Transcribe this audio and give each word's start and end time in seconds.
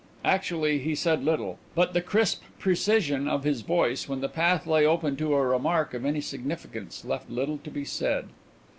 Actually, 0.25 0.79
he 0.79 0.95
said 0.95 1.23
little, 1.23 1.59
but 1.75 1.93
the 1.93 2.01
crisp 2.01 2.41
precision 2.57 3.27
of 3.27 3.43
his 3.43 3.61
voice 3.61 4.09
when 4.09 4.19
the 4.19 4.27
path 4.27 4.65
lay 4.65 4.83
open 4.83 5.15
to 5.15 5.35
a 5.35 5.45
remark 5.45 5.93
of 5.93 6.05
any 6.05 6.21
significance 6.21 7.05
left 7.05 7.29
little 7.29 7.59
to 7.59 7.69
be 7.69 7.85
said. 7.85 8.29